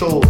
Pearl 0.00 0.29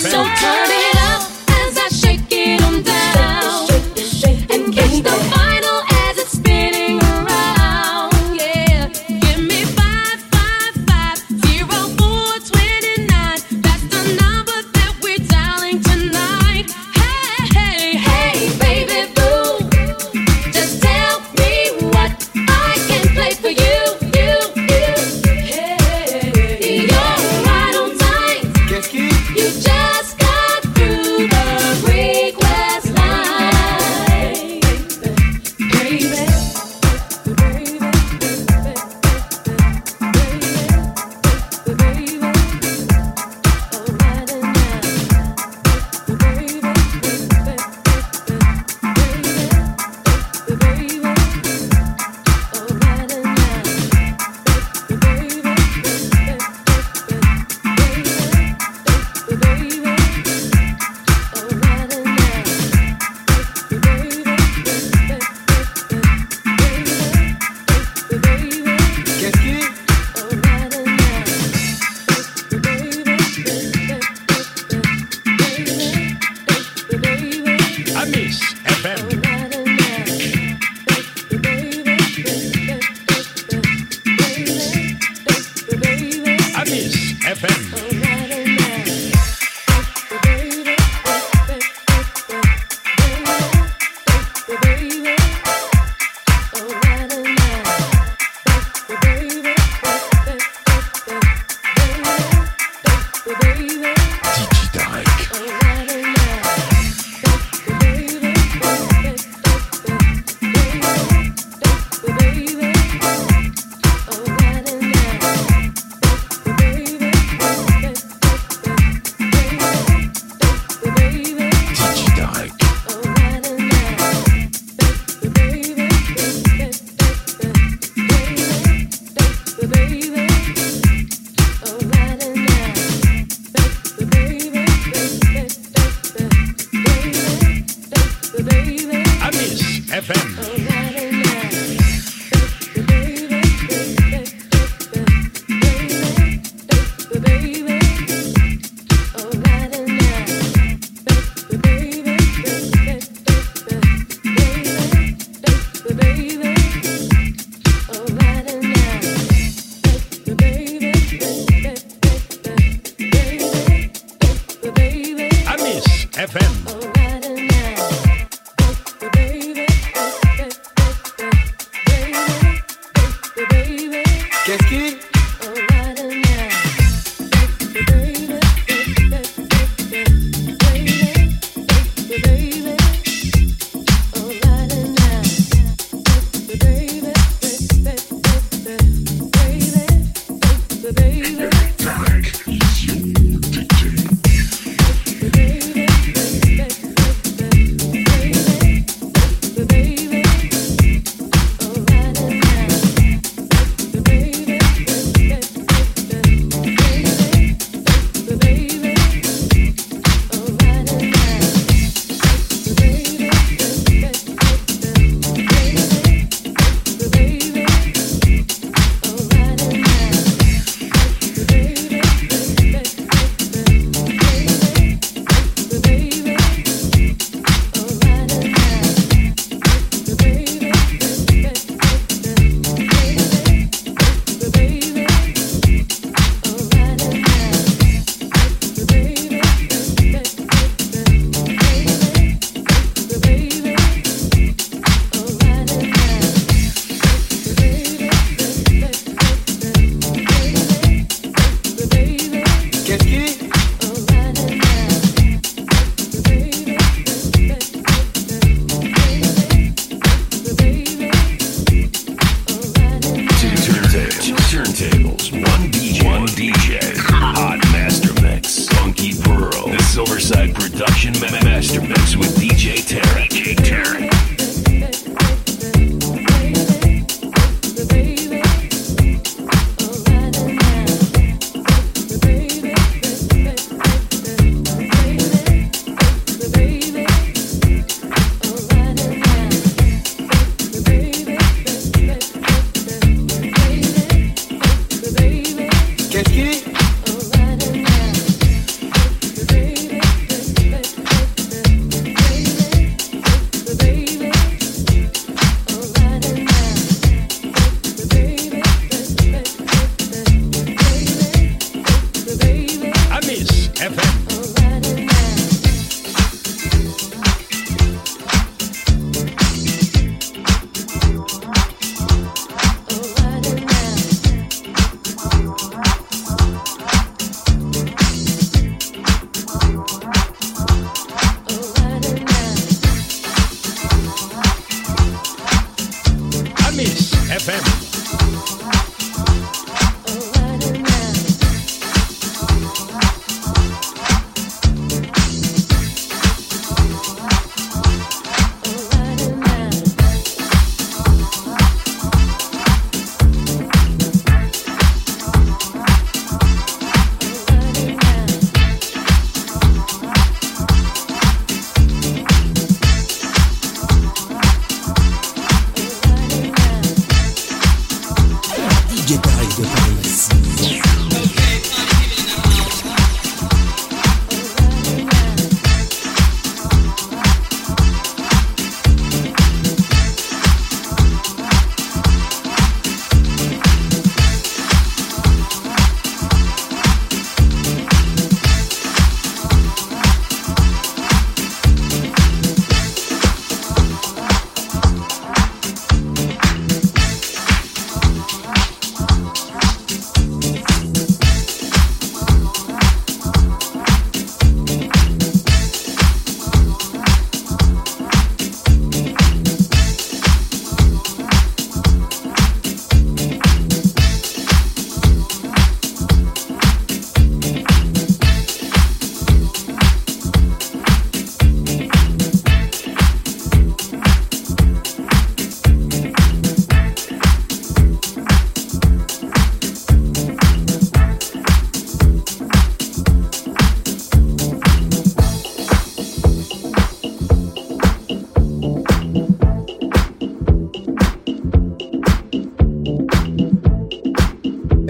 so 0.00 0.24
tough. 0.24 0.59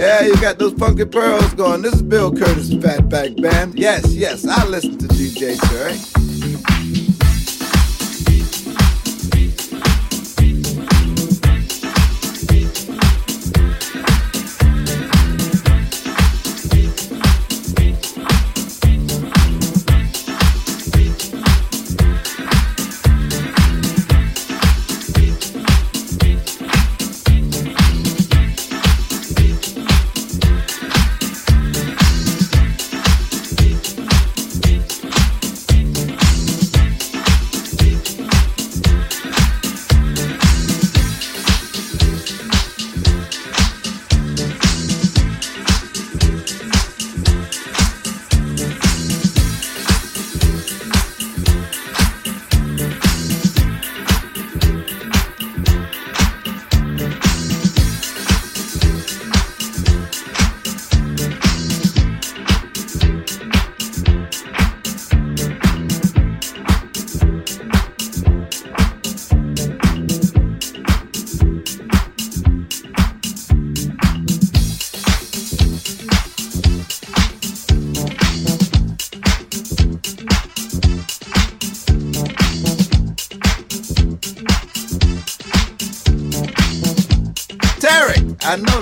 Yeah, 0.01 0.23
you 0.23 0.35
got 0.41 0.59
those 0.59 0.73
funky 0.73 1.05
pearls 1.05 1.53
going. 1.53 1.83
This 1.83 1.93
is 1.93 2.01
Bill 2.01 2.33
Curtis, 2.35 2.71
Fatback 2.71 3.39
Band. 3.43 3.79
Yes, 3.79 4.15
yes, 4.15 4.47
I 4.47 4.67
listen 4.67 4.97
to 4.97 5.07
DJ 5.09 5.61
Terry. 5.69 6.20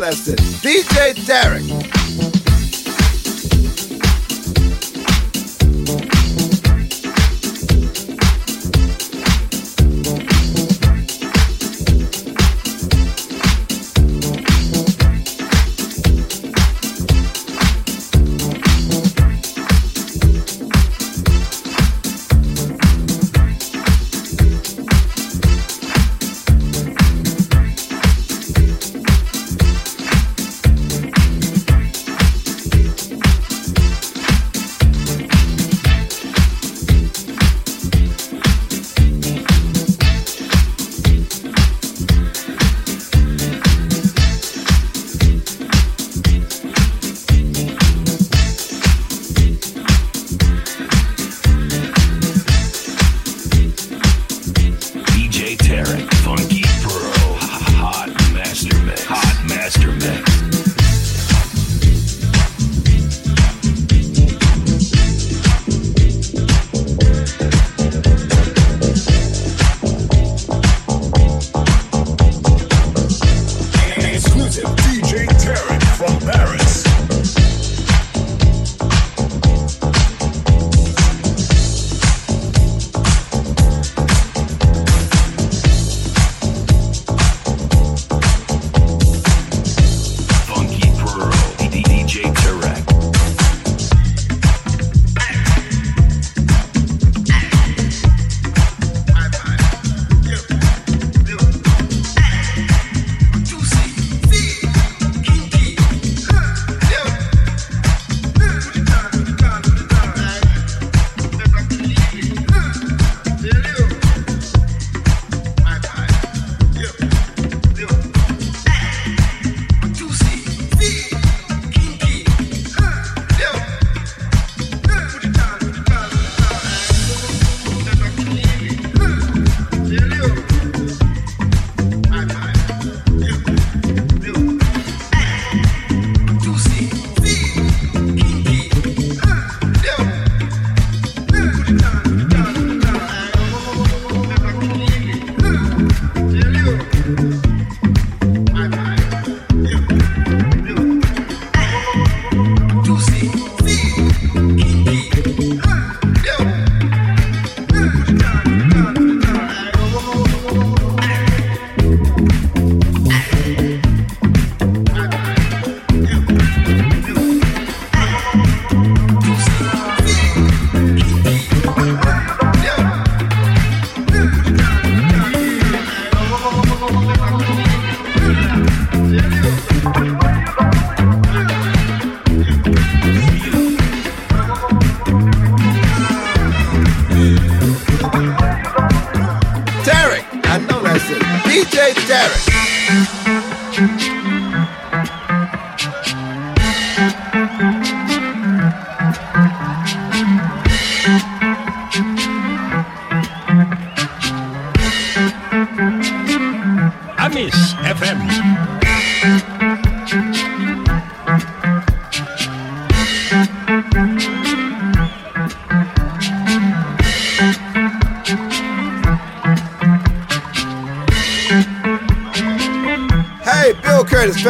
I 0.08 0.10
know 0.10 0.16
that's 0.16 0.28
it. 0.28 0.38
DJ 0.62 1.14
Tarek. 1.26 1.67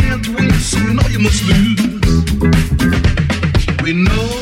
can't 0.00 0.28
win, 0.28 0.52
so 0.52 0.78
you 0.78 0.94
know 0.94 1.08
you 1.08 1.18
must 1.18 1.42
lose. 1.48 1.80
We 3.82 3.92
know 3.92 4.35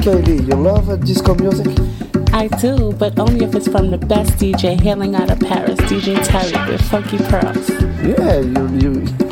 KD, 0.00 0.48
you 0.48 0.56
love 0.56 0.88
uh, 0.88 0.96
disco 0.96 1.34
music? 1.34 1.66
I 2.32 2.48
do, 2.48 2.92
but 2.92 3.18
only 3.18 3.44
if 3.44 3.54
it's 3.54 3.68
from 3.68 3.90
the 3.90 3.98
best 3.98 4.32
DJ 4.38 4.80
hailing 4.80 5.14
out 5.14 5.30
of 5.30 5.38
Paris, 5.40 5.78
DJ 5.80 6.24
Terry 6.26 6.72
with 6.72 6.80
Funky 6.88 7.18
Pearls. 7.18 7.68
Yeah, 8.02 8.40
you 8.40 8.68
you. 8.78 9.29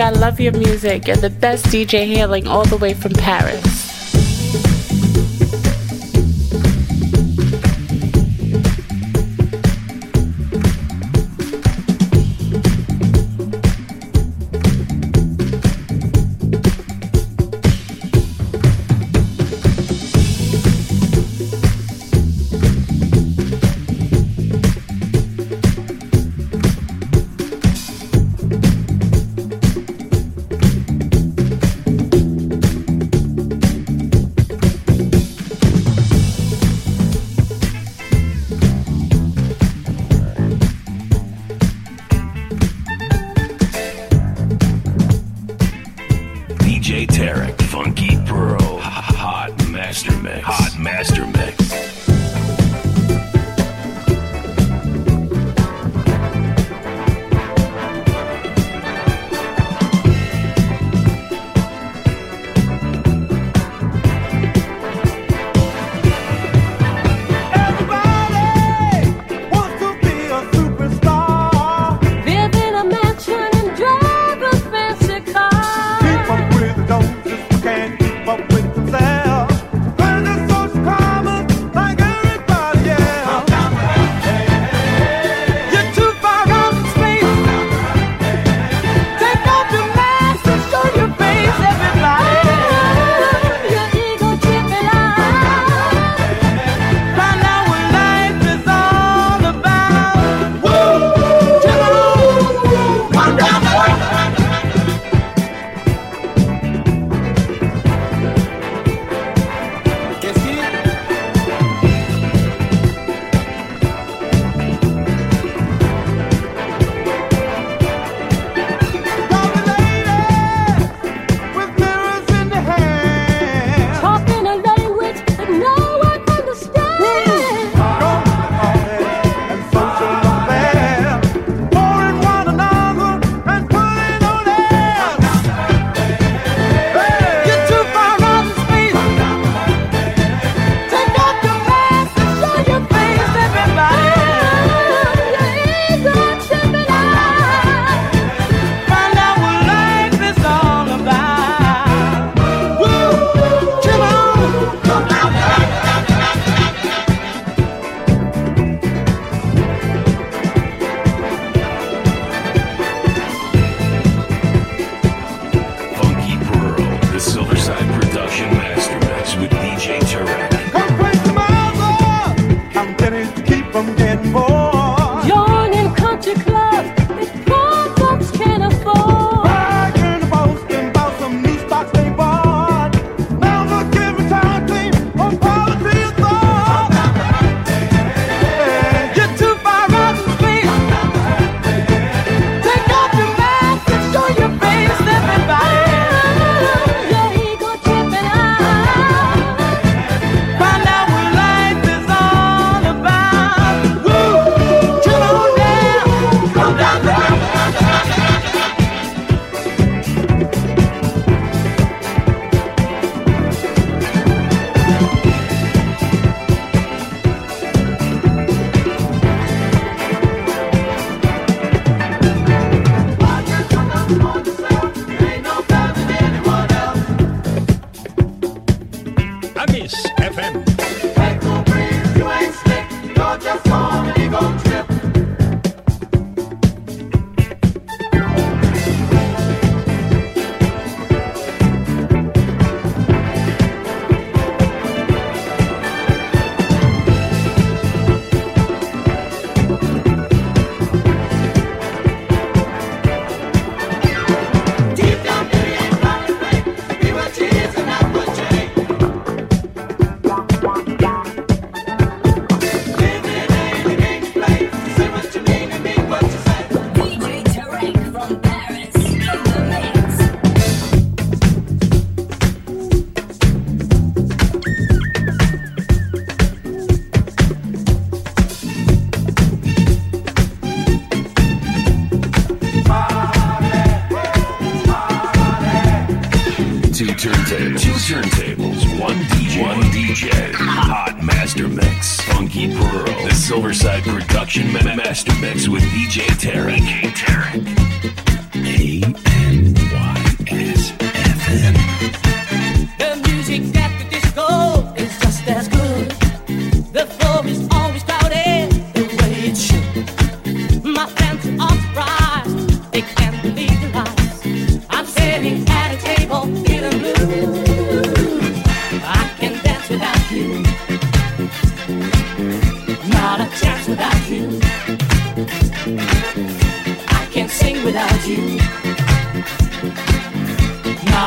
I 0.00 0.10
love 0.10 0.38
your 0.38 0.52
music. 0.52 1.06
You're 1.06 1.16
the 1.16 1.30
best 1.30 1.66
DJ 1.66 2.06
hailing 2.06 2.46
all 2.46 2.64
the 2.64 2.76
way 2.76 2.94
from 2.94 3.12
Paris. 3.12 3.87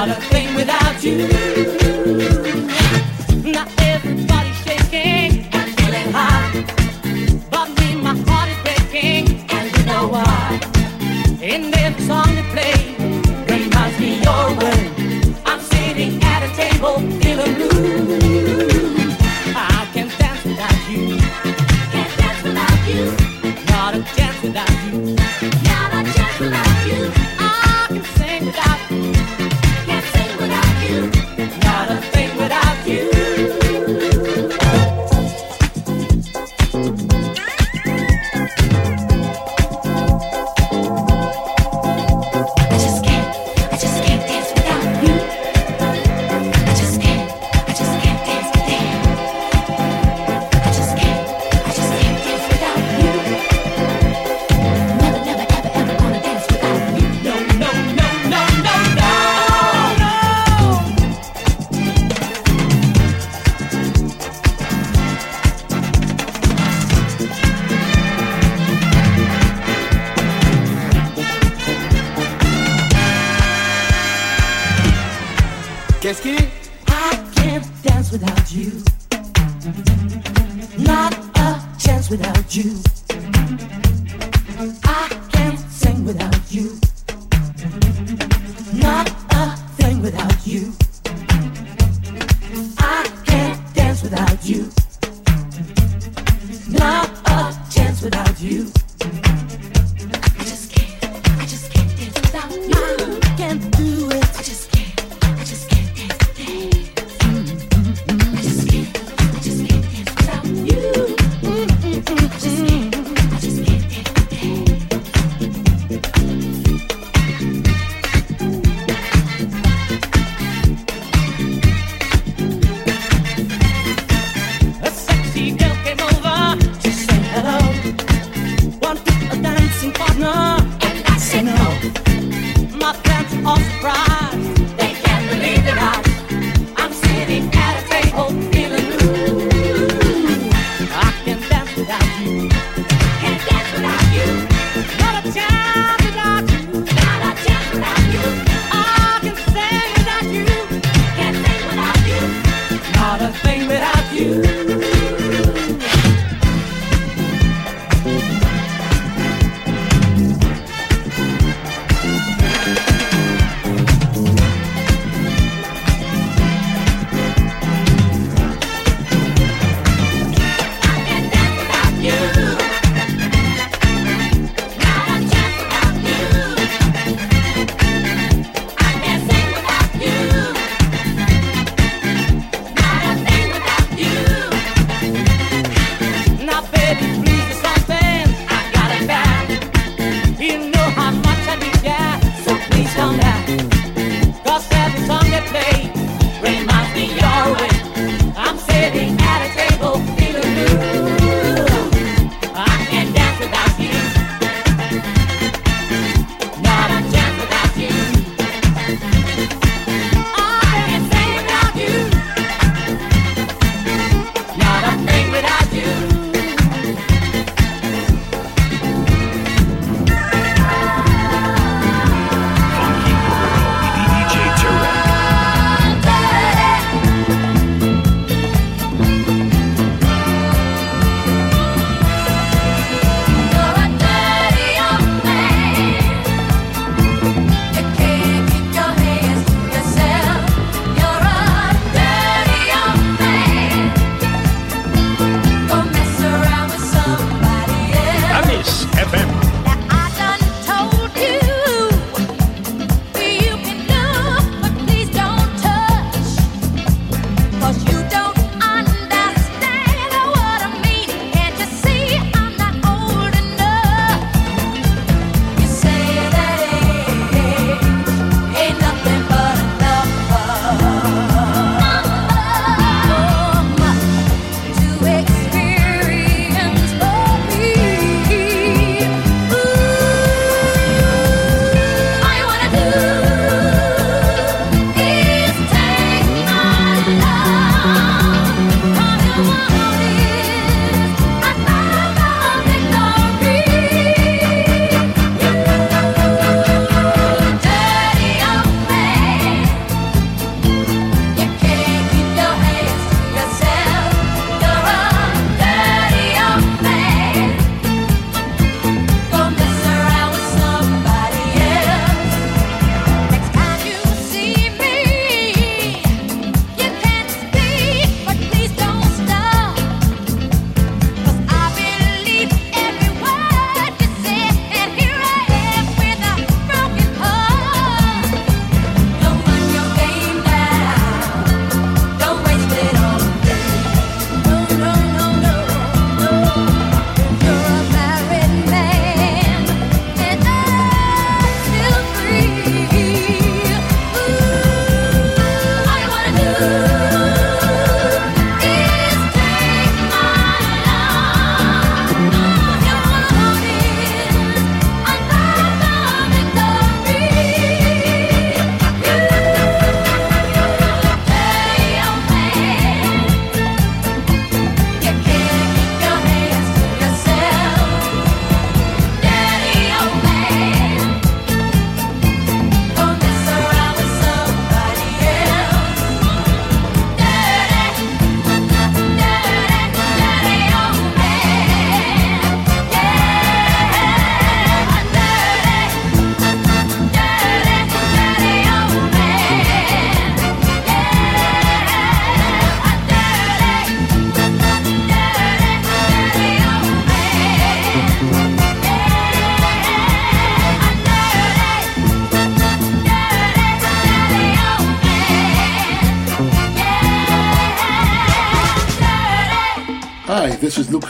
Not 0.01 0.17
a 0.17 0.21
thing 0.29 0.55
without 0.55 1.03
you. 1.03 1.70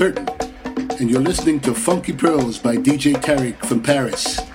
Curtain, 0.02 0.28
and 0.99 1.12
you're 1.12 1.22
listening 1.22 1.60
to 1.60 1.76
Funky 1.76 2.12
Pearls 2.12 2.58
by 2.58 2.76
DJ 2.76 3.14
Tarek 3.14 3.64
from 3.68 3.84
Paris. 3.84 4.51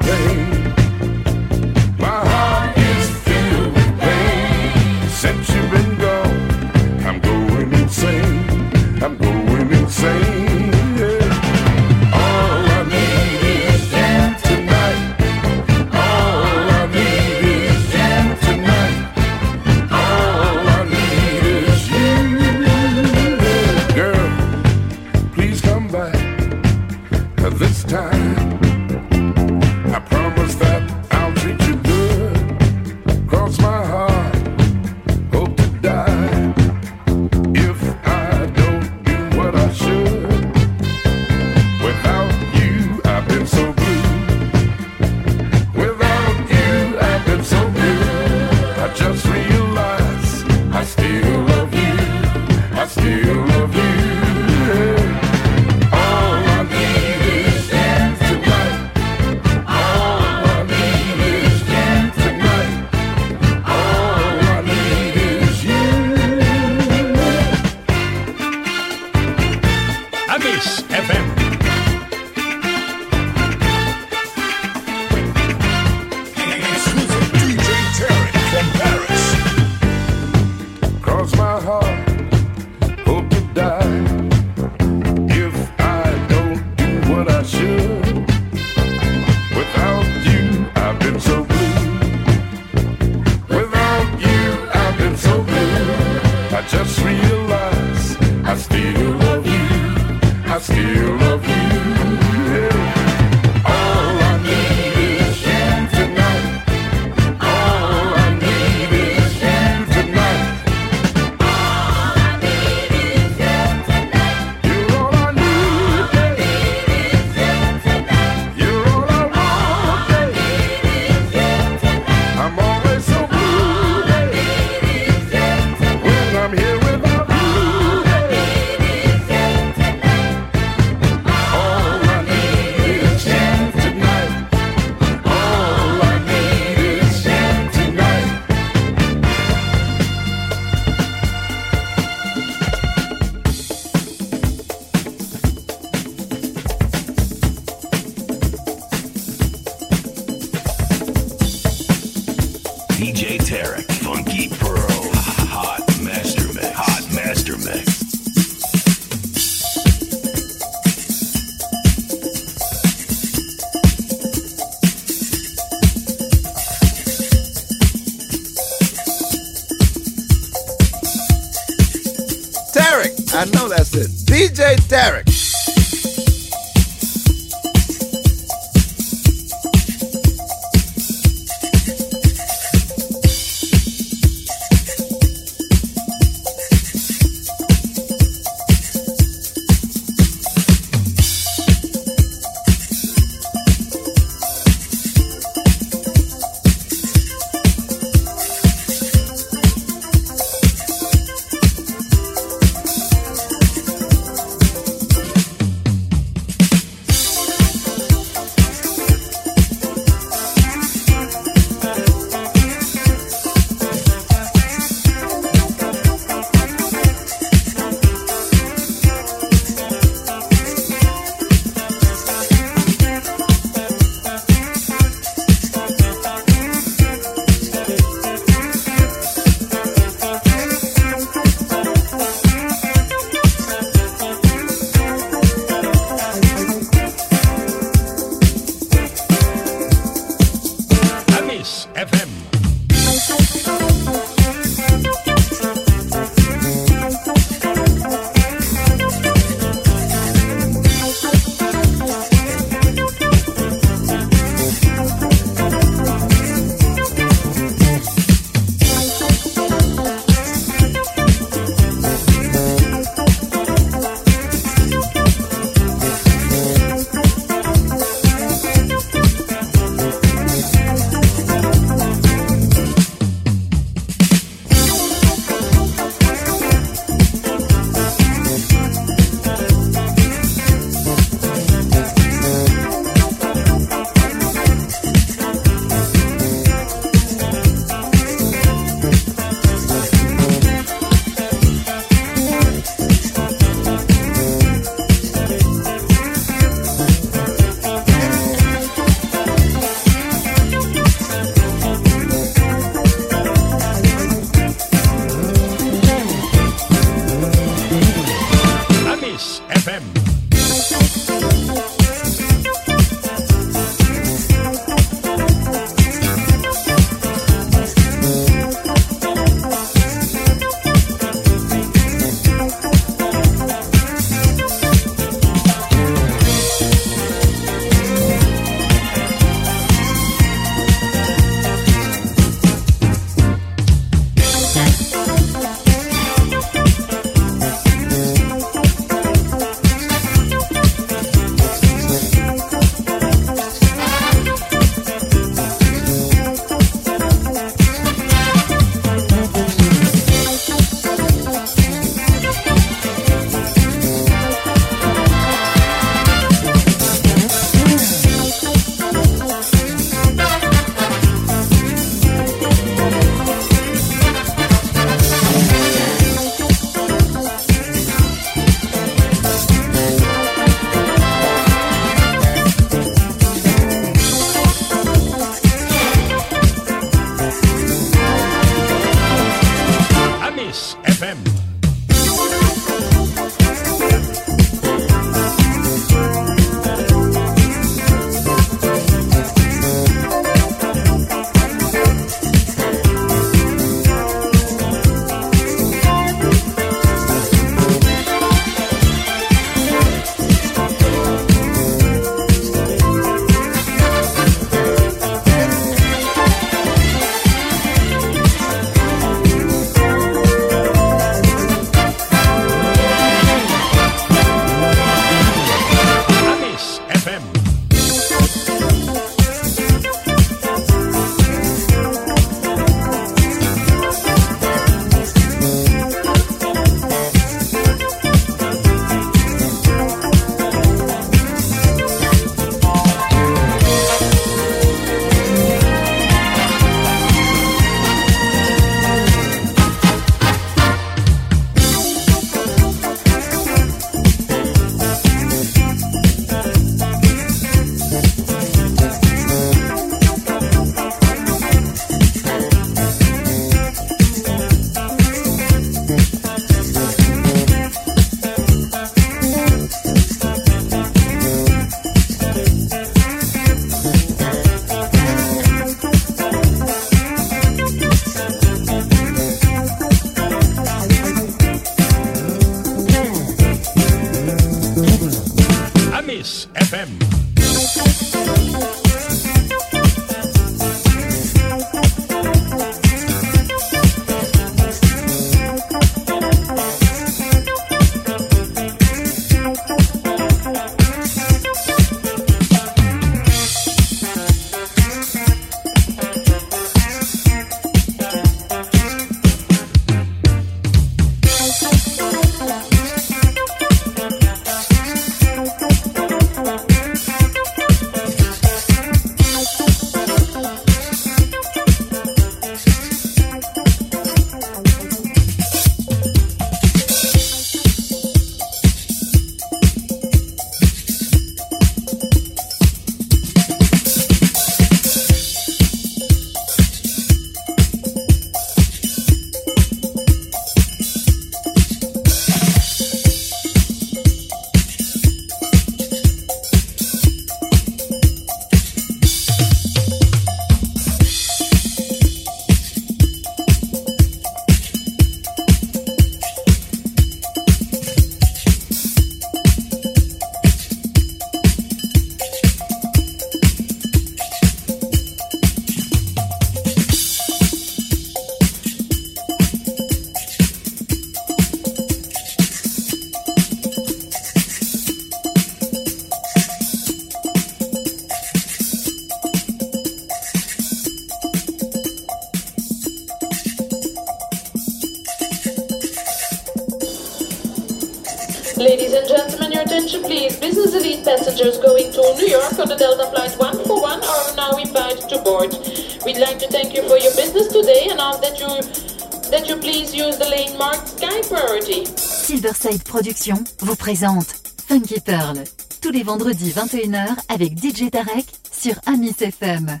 Use 590.14 590.38
the 590.38 590.48
lane 590.48 590.76
Sky 591.06 591.40
Priority. 591.48 592.04
Silverside 592.16 593.02
Productions 593.04 593.62
vous 593.80 593.96
présente 593.96 594.46
Funky 594.88 595.20
Pearl 595.20 595.62
tous 596.00 596.10
les 596.10 596.22
vendredis 596.22 596.70
21h 596.70 597.28
avec 597.48 597.76
DJ 597.78 598.10
Tarek 598.10 598.46
sur 598.72 598.94
Amis 599.06 599.34
FM. 599.38 600.00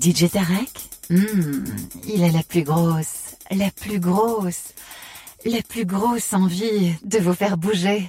DJ 0.00 0.30
Tarek? 0.30 0.70
Hmm, 1.10 1.64
Il 2.08 2.22
a 2.24 2.28
la 2.30 2.42
plus 2.42 2.62
grosse, 2.62 3.36
la 3.50 3.70
plus 3.70 3.98
grosse, 4.00 4.72
la 5.44 5.60
plus 5.68 5.84
grosse 5.84 6.32
envie 6.32 6.92
de 7.04 7.18
vous 7.18 7.34
faire 7.34 7.56
bouger. 7.58 8.08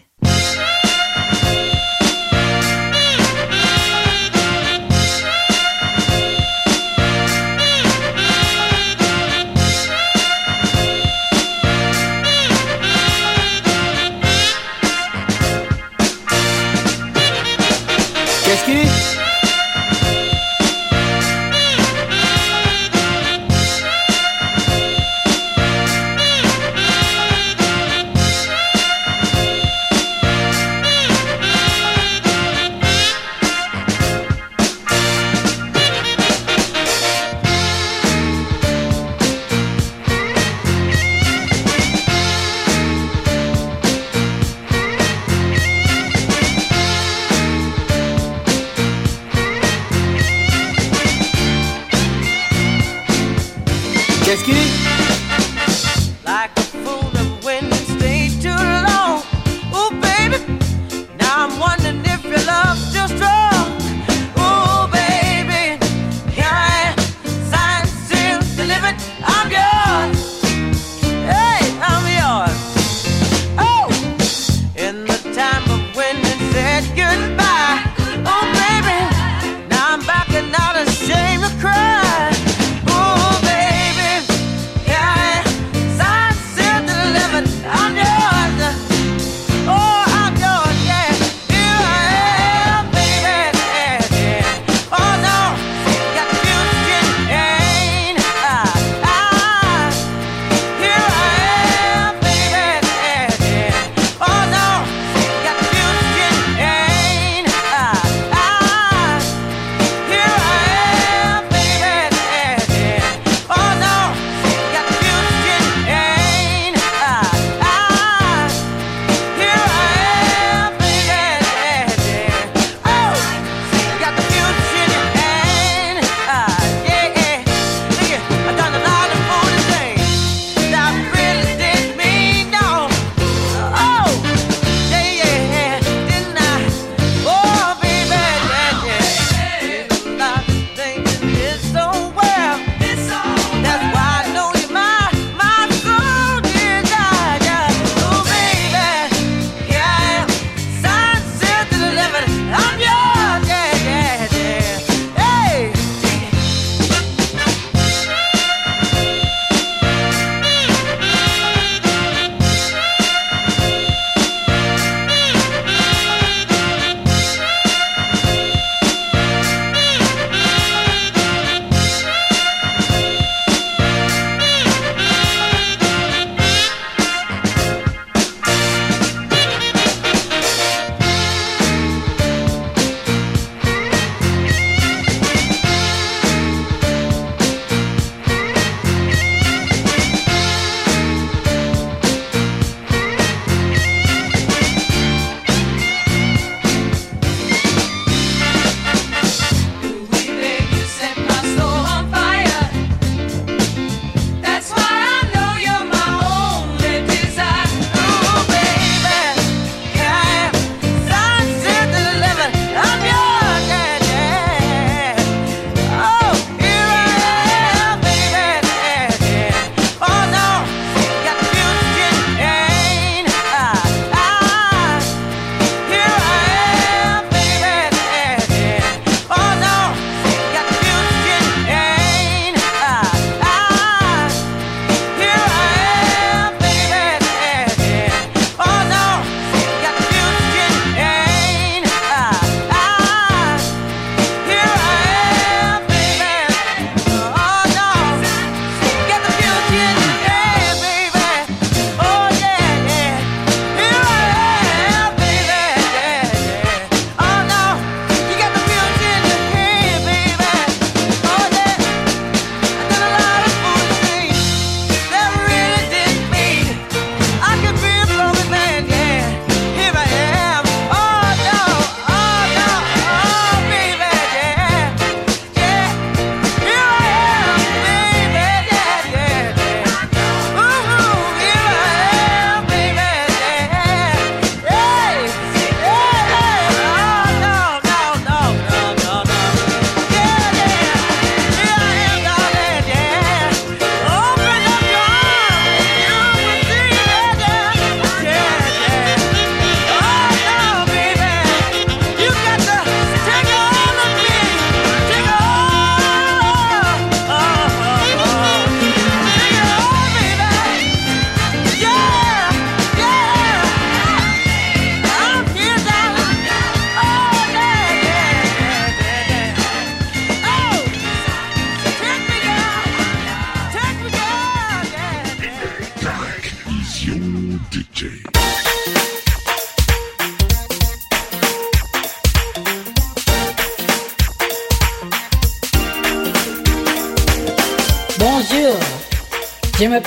Let's 54.34 54.42
get 54.48 54.58
it. 54.58 54.83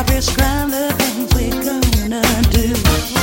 I 0.00 0.02
prescribe 0.02 0.70
the 0.70 0.90
things 0.96 1.34
we're 1.34 1.62
gonna 1.62 2.22
do. 2.50 3.19